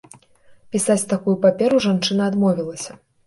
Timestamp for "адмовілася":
2.35-2.91